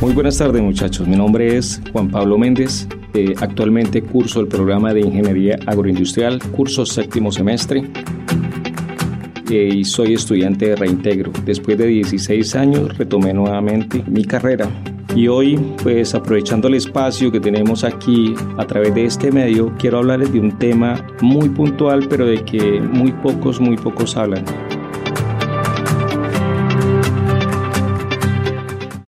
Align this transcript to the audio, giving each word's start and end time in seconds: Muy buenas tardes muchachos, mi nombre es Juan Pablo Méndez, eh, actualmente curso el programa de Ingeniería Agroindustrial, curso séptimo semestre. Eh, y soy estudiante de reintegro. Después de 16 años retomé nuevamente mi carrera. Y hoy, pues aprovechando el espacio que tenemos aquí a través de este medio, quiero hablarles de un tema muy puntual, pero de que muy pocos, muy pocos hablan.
Muy 0.00 0.12
buenas 0.12 0.38
tardes 0.38 0.62
muchachos, 0.62 1.08
mi 1.08 1.16
nombre 1.16 1.56
es 1.56 1.82
Juan 1.92 2.08
Pablo 2.08 2.38
Méndez, 2.38 2.86
eh, 3.14 3.34
actualmente 3.40 4.00
curso 4.00 4.40
el 4.40 4.46
programa 4.46 4.94
de 4.94 5.00
Ingeniería 5.00 5.58
Agroindustrial, 5.66 6.38
curso 6.52 6.86
séptimo 6.86 7.32
semestre. 7.32 7.82
Eh, 9.50 9.70
y 9.74 9.84
soy 9.84 10.14
estudiante 10.14 10.68
de 10.68 10.76
reintegro. 10.76 11.32
Después 11.44 11.78
de 11.78 11.86
16 11.86 12.54
años 12.54 12.96
retomé 12.96 13.34
nuevamente 13.34 14.04
mi 14.06 14.24
carrera. 14.24 14.68
Y 15.16 15.26
hoy, 15.26 15.58
pues 15.82 16.14
aprovechando 16.14 16.68
el 16.68 16.74
espacio 16.74 17.32
que 17.32 17.40
tenemos 17.40 17.82
aquí 17.82 18.34
a 18.56 18.66
través 18.66 18.94
de 18.94 19.06
este 19.06 19.32
medio, 19.32 19.74
quiero 19.78 19.98
hablarles 19.98 20.32
de 20.32 20.38
un 20.38 20.58
tema 20.58 21.04
muy 21.22 21.48
puntual, 21.48 22.06
pero 22.08 22.24
de 22.24 22.44
que 22.44 22.80
muy 22.80 23.10
pocos, 23.10 23.60
muy 23.60 23.76
pocos 23.76 24.16
hablan. 24.16 24.44